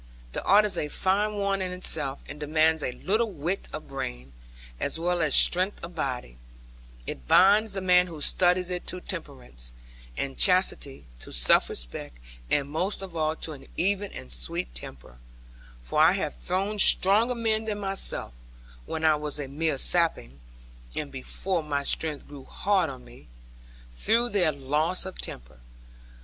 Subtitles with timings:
[0.33, 4.33] The art is a fine one in itself, and demands a little wit of brain,
[4.79, 6.37] as well as strength of body;
[7.05, 9.73] it binds the man who studies it to temperance,
[10.17, 12.17] and chastity, to self respect,
[12.49, 15.19] and most of all to an even and sweet temper;
[15.79, 18.41] for I have thrown stronger men than myself
[18.87, 20.39] (when I was a mere sapling,
[20.95, 23.27] and before my strength grew hard on me)
[23.93, 25.59] through their loss of temper.